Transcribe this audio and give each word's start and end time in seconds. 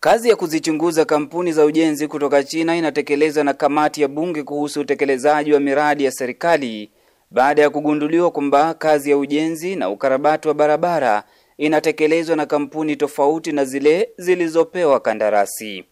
Kazi 0.00 0.28
ya 0.28 0.36
kuzichunguza 0.36 1.04
kampuni 1.04 1.52
za 1.52 1.64
ujenzi 1.64 2.08
kutoka 2.08 2.44
China 2.44 2.76
inatekelezwa 2.76 3.44
na 3.44 3.54
kamati 3.54 4.02
ya 4.02 4.08
bunge 4.08 4.42
kuhusu 4.42 4.80
utekelezaji 4.80 5.52
wa 5.52 5.60
miradi 5.60 6.04
ya 6.04 6.10
serikali 6.10 6.90
baada 7.30 7.62
ya 7.62 7.70
kugunduliwa 7.70 8.30
kwamba 8.30 8.74
kazi 8.74 9.10
ya 9.10 9.18
ujenzi 9.18 9.76
na 9.76 9.90
ukarabati 9.90 10.48
wa 10.48 10.54
barabara 10.54 11.22
inatekelezwa 11.56 12.36
na 12.36 12.46
kampuni 12.46 12.96
tofauti 12.96 13.52
na 13.52 13.64
zile 13.64 14.10
zilizopewa 14.18 15.00
kandarasi. 15.00 15.84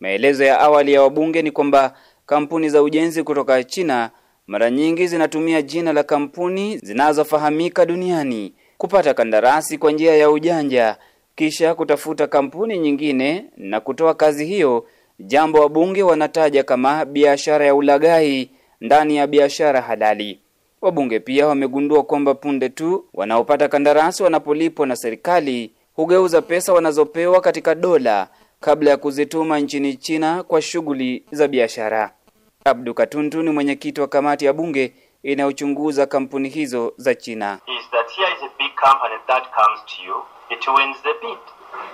Maelezo 0.00 0.44
ya 0.44 0.60
awali 0.60 0.92
ya 0.92 1.02
wabunge 1.02 1.42
ni 1.42 1.50
kwamba 1.50 1.94
kampuni 2.26 2.68
za 2.68 2.82
ujenzi 2.82 3.22
kutoka 3.22 3.64
China 3.64 4.10
mara 4.46 4.70
nyingi 4.70 5.06
zinatumia 5.06 5.62
jina 5.62 5.92
la 5.92 6.02
kampuni 6.02 6.78
zinazofahamika 6.78 7.86
duniani 7.86 8.54
kupata 8.78 9.14
kandarasi 9.14 9.78
kwa 9.78 9.92
njia 9.92 10.16
ya 10.16 10.30
ujanja 10.30 10.96
kisha 11.38 11.74
kutafuta 11.74 12.26
kampuni 12.26 12.78
nyingine 12.78 13.44
na 13.56 13.80
kutoa 13.80 14.14
kazi 14.14 14.46
hiyo, 14.46 14.86
jambo 15.18 15.60
wabunge 15.60 16.02
wanataja 16.02 16.62
kama 16.64 17.04
biashara 17.04 17.66
ya 17.66 17.74
ulaghai 17.74 18.50
ndani 18.80 19.16
ya 19.16 19.26
biashara 19.26 19.80
halali. 19.80 20.40
Wabunge 20.80 21.20
pia 21.20 21.46
wamegundua 21.46 22.02
kwamba 22.02 22.34
punde 22.34 22.68
tu 22.68 23.04
wanaopata 23.14 23.68
kandarasi 23.68 24.22
wanapolipwa 24.22 24.86
na 24.86 24.96
serikali 24.96 25.70
hugeuza 25.94 26.42
pesa 26.42 26.72
wanazopewa 26.72 27.40
katika 27.40 27.74
dola 27.74 28.28
kabla 28.60 28.90
ya 28.90 28.96
kuzituma 28.96 29.58
nchini 29.60 29.94
China 29.96 30.42
kwa 30.42 30.62
shughuli 30.62 31.24
za 31.30 31.48
biashara. 31.48 32.12
Abdu 32.64 32.94
Katuntu 32.94 33.42
ni 33.42 33.50
mwenyekiti 33.50 34.00
wa 34.00 34.08
kamati 34.08 34.44
ya 34.44 34.52
bunge 34.52 34.92
inayochunguza 35.22 36.06
kampuni 36.06 36.48
hizo 36.48 36.92
za 36.96 37.14
China. 37.14 37.58
is 37.80 37.90
that 37.90 38.10
here 38.16 38.28
is 38.36 38.42
a 38.42 38.50
big 38.58 38.72
company 38.74 39.14
that 39.26 39.42
comes 39.54 39.80
to 39.86 40.02
you, 40.06 40.14
it 40.50 40.68
wins 40.68 40.96
the 41.02 41.14
bid. 41.22 41.38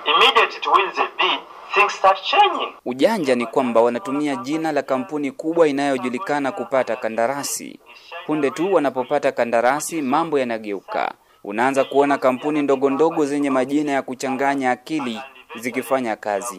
Immediately 0.06 0.56
it 0.58 0.66
wins 0.76 0.94
the 0.96 1.08
bid, 1.18 1.40
things 1.74 1.92
start 1.92 2.18
changing. 2.22 2.72
Ujanja 2.86 3.34
ni 3.34 3.46
kwamba 3.46 3.80
wanatumia 3.80 4.36
jina 4.36 4.72
la 4.72 4.82
kampuni 4.82 5.30
kubwa 5.30 5.68
inayojulikana 5.68 6.52
kupata 6.52 6.96
kandarasi. 6.96 7.80
Punde 8.26 8.50
tu 8.50 8.74
wanapopata 8.74 9.32
kandarasi, 9.32 10.02
mambo 10.02 10.38
yanageuka. 10.38 11.14
Unaanza 11.44 11.84
kuona 11.84 12.18
kampuni 12.18 12.62
ndogo 12.62 12.90
ndogo 12.90 13.26
zenye 13.26 13.50
majina 13.50 13.92
ya 13.92 14.02
kuchanganya 14.02 14.70
akili 14.70 15.20
zikifanya 15.60 16.16
kazi. 16.16 16.58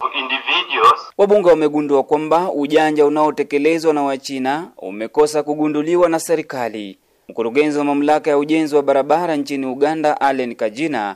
Wabunge 1.17 1.49
wamegundua 1.49 2.03
kwamba 2.03 2.51
ujanja 2.51 3.05
unaotekelezwa 3.05 3.93
na 3.93 4.03
Wachina 4.03 4.71
umekosa 4.77 5.43
kugunduliwa 5.43 6.09
na 6.09 6.19
serikali. 6.19 6.99
Mkurugenzi 7.29 7.77
wa 7.79 7.83
mamlaka 7.85 8.29
ya 8.29 8.38
ujenzi 8.38 8.75
wa 8.75 8.83
barabara 8.83 9.35
nchini 9.35 9.66
Uganda, 9.66 10.21
Allen 10.21 10.55
Kajina, 10.55 11.16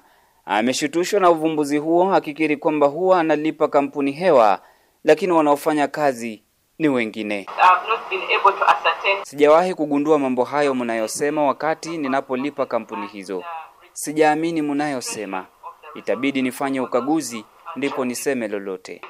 ameshutushwa 0.52 1.20
na 1.20 1.30
uvumbuzi 1.30 1.78
huo, 1.78 2.14
akikiri 2.14 2.58
kwamba 2.58 2.88
huwa 2.88 3.20
analipa 3.20 3.68
kampuni 3.68 4.12
hewa, 4.12 4.62
lakini 5.04 5.32
wanaofanya 5.34 5.88
kazi 5.88 6.44
ni 6.80 6.88
wengine. 6.90 7.46
Sijawahi 9.24 9.74
kugundua 9.74 10.20
mambo 10.20 10.44
hayo 10.44 10.76
mnayosema 10.76 11.44
wakati 11.46 11.98
ninapolipa 11.98 12.66
kampuni 12.66 13.08
hizo. 13.08 13.44
Sijaamini 13.94 14.62
mnayosema. 14.62 15.46
Itabidi 15.96 16.42
nifanye 16.42 16.82
ukaguzi 16.82 17.46
ndipo 17.76 18.06
niseme 18.06 18.48
lolote. 18.48 19.02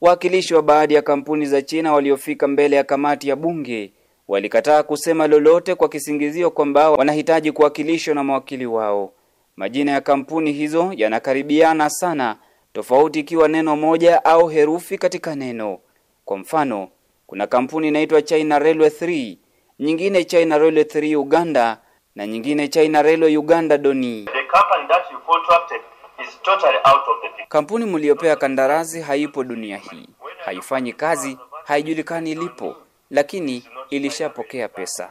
Wawakilishi 0.00 0.54
wa 0.54 0.62
baadhi 0.62 0.94
ya 0.94 1.02
kampuni 1.02 1.46
za 1.46 1.62
China 1.62 1.92
waliofika 1.92 2.48
mbele 2.48 2.76
ya 2.76 2.84
kamati 2.84 3.28
ya 3.28 3.36
bunge 3.36 3.92
walikataa 4.28 4.82
kusema 4.82 5.26
lolote 5.26 5.74
kwa 5.74 5.88
kisingizio 5.88 6.50
kwamba 6.50 6.90
wanahitaji 6.90 7.52
kuwakilishwa 7.52 8.14
na 8.14 8.24
mawakili 8.24 8.66
wao. 8.66 9.12
Majina 9.56 9.92
ya 9.92 10.00
kampuni 10.00 10.52
hizo 10.52 10.92
yanakaribiana 10.96 11.90
sana, 11.90 12.36
tofauti 12.72 13.20
ikiwa 13.20 13.48
neno 13.48 13.76
moja 13.76 14.24
au 14.24 14.48
herufi 14.48 14.98
katika 14.98 15.34
neno. 15.34 15.78
Kwa 16.24 16.36
mfano, 16.38 16.88
kuna 17.26 17.46
kampuni 17.46 17.88
inaitwa 17.88 18.22
China 18.22 18.58
Railway 18.58 18.88
3, 18.90 19.36
nyingine 19.78 20.24
China 20.24 20.58
Railway 20.58 20.84
3 20.84 21.16
Uganda 21.16 21.78
na 22.14 22.26
nyingine 22.26 22.68
China 22.68 23.02
Railway 23.02 23.36
Uganda 23.36 23.78
Doni. 23.78 24.24
the 24.24 24.30
company 24.32 24.88
that 24.88 25.10
you 25.12 25.18
contracted 25.18 25.80
is 26.22 26.42
totally 26.42 26.76
out 26.84 27.08
of 27.08 27.16
the 27.22 27.28
picture. 27.28 27.46
Kampuni 27.48 27.84
mliopewa 27.84 28.36
kandarasi 28.36 29.00
haipo 29.00 29.44
dunia 29.44 29.76
hii, 29.76 30.08
haifanyi 30.44 30.92
kazi, 30.92 31.38
haijulikani 31.64 32.30
ilipo, 32.32 32.76
lakini 33.10 33.64
ilishapokea 33.90 34.68
pesa. 34.68 35.10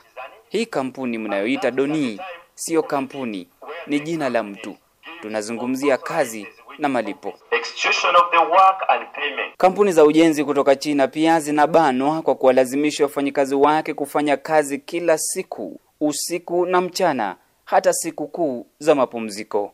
Hii 0.49 0.65
kampuni 0.65 1.17
mnayoita 1.17 1.71
Doni 1.71 2.19
siyo 2.55 2.83
kampuni, 2.83 3.47
ni 3.88 3.99
jina 3.99 4.29
la 4.29 4.44
mtu. 4.44 4.75
Tunazungumzia 5.21 5.97
kazi 5.97 6.47
na 6.77 6.89
malipo. 6.89 7.33
Execution 7.51 8.16
of 8.16 8.31
the 8.31 8.38
work 8.38 8.83
and 8.88 9.07
payment. 9.16 9.57
Kampuni 9.57 9.91
za 9.91 10.03
ujenzi 10.05 10.44
kutoka 10.44 10.75
China 10.75 11.07
pia 11.07 11.39
zinabanwa 11.39 12.21
kwa 12.21 12.35
kuwalazimisha 12.35 13.03
wafanyikazi 13.03 13.55
wake 13.55 13.94
kufanya 13.94 14.38
kazi 14.38 14.77
kila 14.79 15.17
siku, 15.17 15.79
usiku 16.01 16.66
na 16.66 16.81
mchana, 16.81 17.35
hata 17.66 17.94
siku 17.94 18.27
kuu 18.27 18.66
za 18.79 18.95
mapumziko. 18.95 19.73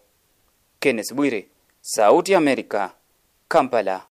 Kenneth 0.79 1.13
Bwire, 1.13 1.47
Sauti 1.81 2.31
ya 2.31 2.37
Amerika, 2.37 2.91
Kampala. 3.47 4.01